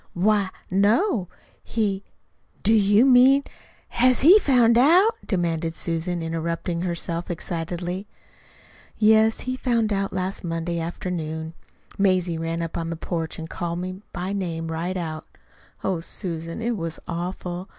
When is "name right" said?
14.33-14.97